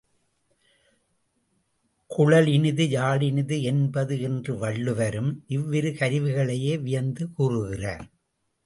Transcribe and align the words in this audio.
குழல் 2.11 2.47
இனிது 2.47 2.89
யாழ் 2.89 3.21
இனிது 3.21 3.61
என்ப 3.61 4.05
என்று 4.19 4.57
வள்ளுவரும் 4.57 5.43
இவ்விரு 5.47 5.89
கருவிகளையே 5.89 6.81
வியந்து 6.81 7.33
கூறுகிறார். 7.33 8.05